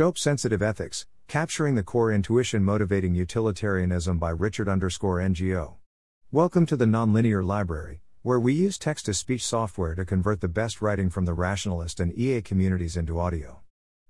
[0.00, 5.74] Scope Sensitive Ethics Capturing the Core Intuition Motivating Utilitarianism by Richard NGO.
[6.32, 10.48] Welcome to the Nonlinear Library, where we use text to speech software to convert the
[10.48, 13.60] best writing from the rationalist and EA communities into audio.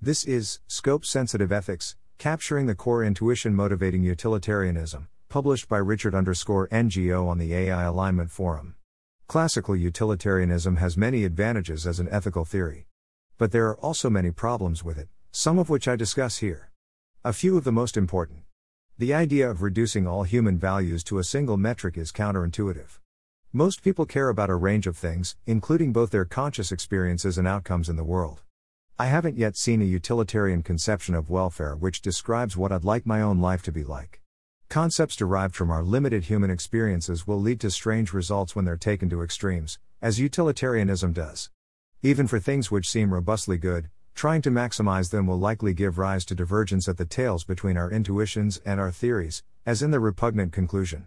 [0.00, 7.28] This is Scope Sensitive Ethics Capturing the Core Intuition Motivating Utilitarianism, published by Richard NGO
[7.28, 8.76] on the AI Alignment Forum.
[9.26, 12.86] Classical utilitarianism has many advantages as an ethical theory.
[13.36, 16.70] But there are also many problems with it, some of which I discuss here.
[17.24, 18.44] A few of the most important.
[18.98, 23.00] The idea of reducing all human values to a single metric is counterintuitive.
[23.52, 27.88] Most people care about a range of things, including both their conscious experiences and outcomes
[27.88, 28.42] in the world.
[28.96, 33.20] I haven't yet seen a utilitarian conception of welfare which describes what I'd like my
[33.20, 34.22] own life to be like.
[34.68, 39.10] Concepts derived from our limited human experiences will lead to strange results when they're taken
[39.10, 41.50] to extremes, as utilitarianism does.
[42.02, 46.24] Even for things which seem robustly good, trying to maximize them will likely give rise
[46.24, 50.52] to divergence at the tails between our intuitions and our theories, as in the repugnant
[50.52, 51.06] conclusion.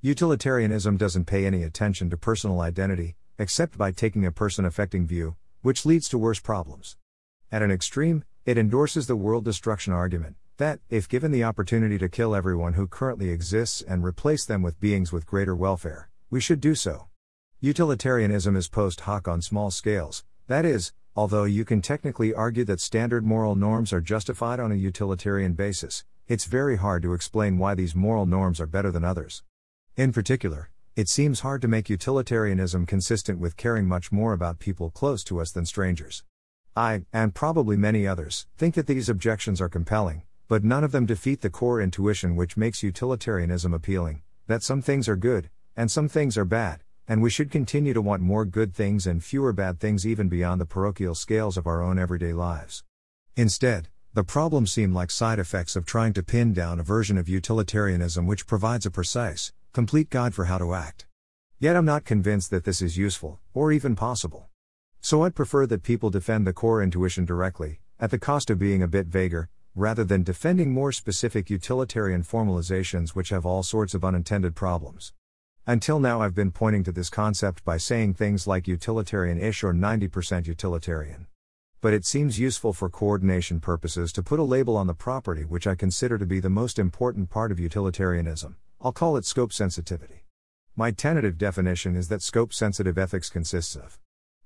[0.00, 5.36] Utilitarianism doesn't pay any attention to personal identity, except by taking a person affecting view,
[5.60, 6.96] which leads to worse problems.
[7.52, 12.08] At an extreme, it endorses the world destruction argument, that, if given the opportunity to
[12.08, 16.60] kill everyone who currently exists and replace them with beings with greater welfare, we should
[16.60, 17.08] do so.
[17.60, 22.78] Utilitarianism is post hoc on small scales, that is, although you can technically argue that
[22.78, 27.74] standard moral norms are justified on a utilitarian basis, it's very hard to explain why
[27.74, 29.42] these moral norms are better than others.
[29.96, 34.90] In particular, it seems hard to make utilitarianism consistent with caring much more about people
[34.90, 36.22] close to us than strangers.
[36.76, 41.06] I, and probably many others, think that these objections are compelling, but none of them
[41.06, 46.08] defeat the core intuition which makes utilitarianism appealing that some things are good, and some
[46.08, 49.78] things are bad, and we should continue to want more good things and fewer bad
[49.78, 52.82] things even beyond the parochial scales of our own everyday lives.
[53.36, 57.28] Instead, the problems seem like side effects of trying to pin down a version of
[57.28, 61.06] utilitarianism which provides a precise, complete guide for how to act.
[61.58, 64.48] Yet I'm not convinced that this is useful, or even possible.
[65.00, 68.82] So I'd prefer that people defend the core intuition directly, at the cost of being
[68.82, 74.04] a bit vaguer, rather than defending more specific utilitarian formalizations which have all sorts of
[74.04, 75.12] unintended problems.
[75.68, 79.74] Until now, I've been pointing to this concept by saying things like utilitarian ish or
[79.74, 81.26] 90% utilitarian.
[81.80, 85.66] But it seems useful for coordination purposes to put a label on the property which
[85.66, 88.54] I consider to be the most important part of utilitarianism.
[88.80, 90.22] I'll call it scope sensitivity.
[90.76, 93.98] My tentative definition is that scope sensitive ethics consists of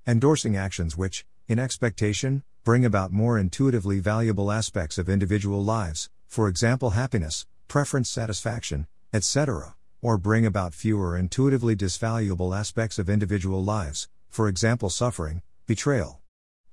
[0.07, 6.47] endorsing actions which, in expectation, bring about more intuitively valuable aspects of individual lives, for
[6.47, 14.09] example, happiness, preference, satisfaction, etc., or bring about fewer intuitively disvaluable aspects of individual lives,
[14.29, 16.19] for example, suffering, betrayal.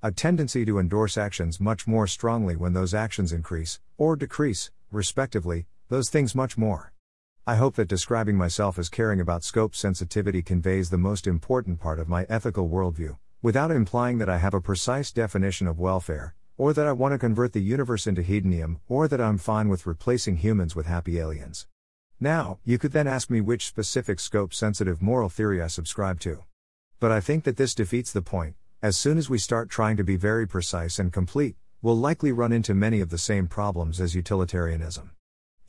[0.01, 5.67] A tendency to endorse actions much more strongly when those actions increase, or decrease, respectively,
[5.89, 6.93] those things much more.
[7.45, 11.99] I hope that describing myself as caring about scope sensitivity conveys the most important part
[11.99, 16.73] of my ethical worldview without implying that I have a precise definition of welfare, or
[16.73, 20.37] that I want to convert the universe into hedonium, or that I'm fine with replacing
[20.37, 21.65] humans with happy aliens.
[22.21, 26.43] Now, you could then ask me which specific scope sensitive moral theory I subscribe to.
[26.99, 28.55] But I think that this defeats the point.
[28.81, 32.51] As soon as we start trying to be very precise and complete, we'll likely run
[32.51, 35.11] into many of the same problems as utilitarianism.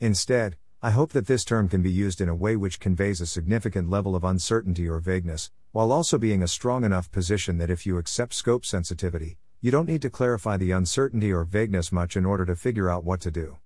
[0.01, 3.25] Instead, I hope that this term can be used in a way which conveys a
[3.25, 7.85] significant level of uncertainty or vagueness, while also being a strong enough position that if
[7.85, 12.25] you accept scope sensitivity, you don't need to clarify the uncertainty or vagueness much in
[12.25, 13.57] order to figure out what to do.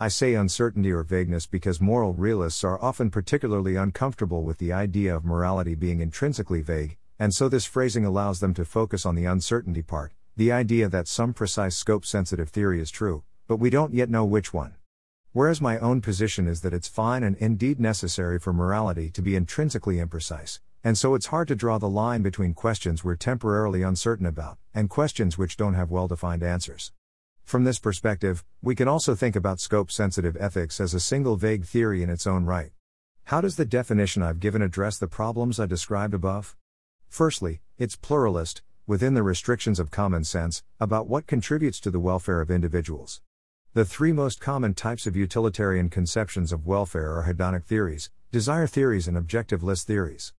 [0.00, 5.12] I say uncertainty or vagueness because moral realists are often particularly uncomfortable with the idea
[5.16, 9.24] of morality being intrinsically vague, and so this phrasing allows them to focus on the
[9.24, 13.92] uncertainty part, the idea that some precise scope sensitive theory is true, but we don't
[13.92, 14.76] yet know which one.
[15.32, 19.34] Whereas my own position is that it's fine and indeed necessary for morality to be
[19.34, 24.26] intrinsically imprecise, and so it's hard to draw the line between questions we're temporarily uncertain
[24.26, 26.92] about, and questions which don't have well defined answers.
[27.48, 31.64] From this perspective, we can also think about scope sensitive ethics as a single vague
[31.64, 32.72] theory in its own right.
[33.24, 36.58] How does the definition I've given address the problems I described above?
[37.08, 42.42] Firstly, it's pluralist, within the restrictions of common sense, about what contributes to the welfare
[42.42, 43.22] of individuals.
[43.72, 49.08] The three most common types of utilitarian conceptions of welfare are hedonic theories, desire theories,
[49.08, 50.34] and objectivist theories.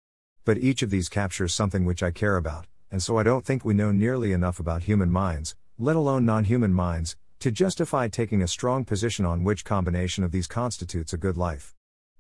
[0.45, 3.65] But each of these captures something which I care about, and so I don't think
[3.65, 8.43] we know nearly enough about human minds, let alone non human minds, to justify taking
[8.43, 11.73] a strong position on which combination of these constitutes a good life.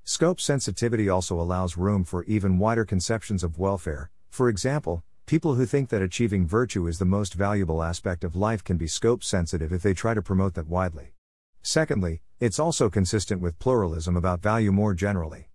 [0.03, 5.67] Scope sensitivity also allows room for even wider conceptions of welfare, for example, People who
[5.67, 9.71] think that achieving virtue is the most valuable aspect of life can be scope sensitive
[9.71, 11.13] if they try to promote that widely.
[11.61, 15.49] Secondly, it's also consistent with pluralism about value more generally.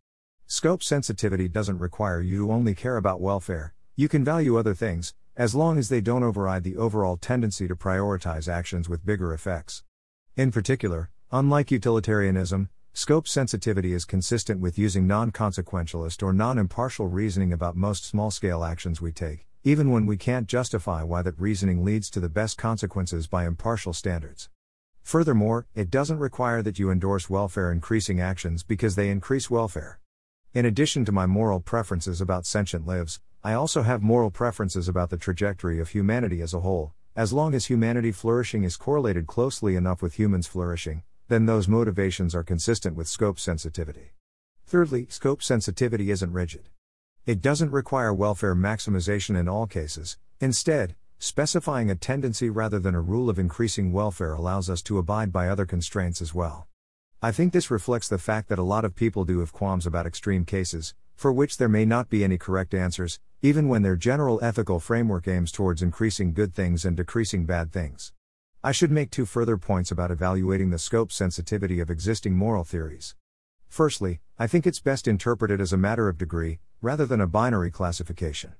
[0.46, 5.12] Scope sensitivity doesn't require you to only care about welfare, you can value other things,
[5.36, 9.82] as long as they don't override the overall tendency to prioritize actions with bigger effects.
[10.36, 17.08] In particular, unlike utilitarianism, scope sensitivity is consistent with using non consequentialist or non impartial
[17.08, 21.40] reasoning about most small scale actions we take, even when we can't justify why that
[21.40, 24.48] reasoning leads to the best consequences by impartial standards.
[25.02, 29.98] Furthermore, it doesn't require that you endorse welfare increasing actions because they increase welfare.
[30.54, 35.10] In addition to my moral preferences about sentient lives, I also have moral preferences about
[35.10, 36.94] the trajectory of humanity as a whole.
[37.14, 42.34] As long as humanity flourishing is correlated closely enough with humans flourishing, then those motivations
[42.34, 44.12] are consistent with scope sensitivity.
[44.64, 46.70] Thirdly, scope sensitivity isn't rigid.
[47.26, 53.00] It doesn't require welfare maximization in all cases, instead, specifying a tendency rather than a
[53.02, 56.66] rule of increasing welfare allows us to abide by other constraints as well.
[57.20, 60.06] I think this reflects the fact that a lot of people do have qualms about
[60.06, 64.38] extreme cases, for which there may not be any correct answers, even when their general
[64.42, 68.12] ethical framework aims towards increasing good things and decreasing bad things.
[68.62, 73.14] I should make two further points about evaluating the scope sensitivity of existing moral theories.
[73.68, 77.70] Firstly, I think it's best interpreted as a matter of degree, rather than a binary
[77.70, 78.54] classification.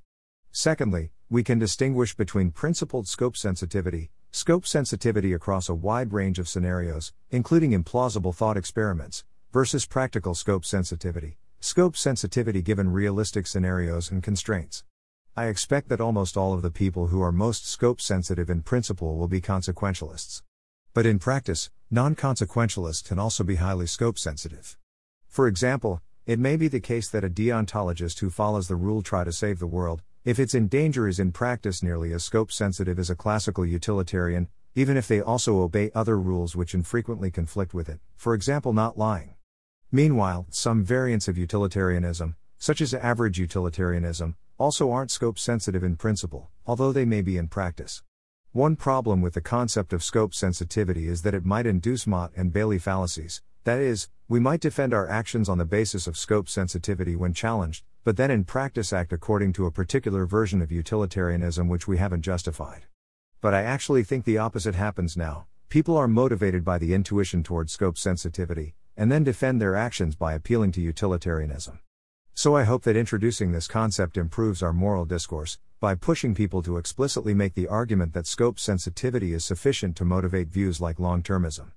[0.50, 6.48] Secondly, we can distinguish between principled scope sensitivity, scope sensitivity across a wide range of
[6.48, 14.22] scenarios, including implausible thought experiments, versus practical scope sensitivity, scope sensitivity given realistic scenarios and
[14.22, 14.84] constraints.
[15.34, 19.16] I expect that almost all of the people who are most scope sensitive in principle
[19.16, 20.42] will be consequentialists.
[20.92, 24.76] But in practice, non consequentialists can also be highly scope sensitive.
[25.26, 29.24] For example, it may be the case that a deontologist who follows the rule try
[29.24, 32.98] to save the world, if it's in danger, is in practice nearly as scope sensitive
[32.98, 37.88] as a classical utilitarian, even if they also obey other rules which infrequently conflict with
[37.88, 39.34] it, for example, not lying.
[39.92, 46.50] Meanwhile, some variants of utilitarianism, such as average utilitarianism, also aren't scope sensitive in principle,
[46.66, 48.02] although they may be in practice.
[48.52, 52.52] One problem with the concept of scope sensitivity is that it might induce Motte and
[52.52, 57.16] Bailey fallacies, that is, we might defend our actions on the basis of scope sensitivity
[57.16, 61.88] when challenged, but then in practice act according to a particular version of utilitarianism which
[61.88, 62.84] we haven't justified.
[63.40, 65.46] But I actually think the opposite happens now.
[65.68, 70.34] People are motivated by the intuition towards scope sensitivity, and then defend their actions by
[70.34, 71.80] appealing to utilitarianism.
[72.34, 76.78] So I hope that introducing this concept improves our moral discourse, by pushing people to
[76.78, 81.72] explicitly make the argument that scope sensitivity is sufficient to motivate views like long termism.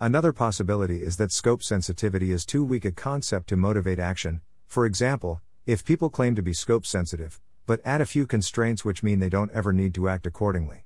[0.00, 4.40] Another possibility is that scope sensitivity is too weak a concept to motivate action.
[4.66, 9.02] For example, if people claim to be scope sensitive, but add a few constraints which
[9.02, 10.84] mean they don't ever need to act accordingly.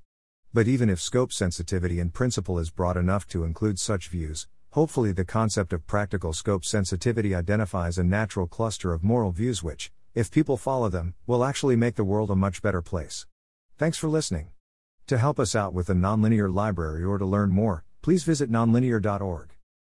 [0.52, 5.12] But even if scope sensitivity in principle is broad enough to include such views, hopefully
[5.12, 10.32] the concept of practical scope sensitivity identifies a natural cluster of moral views which, if
[10.32, 13.24] people follow them, will actually make the world a much better place.
[13.78, 14.48] Thanks for listening.
[15.06, 19.53] To help us out with the Nonlinear Library or to learn more, please visit nonlinear.org.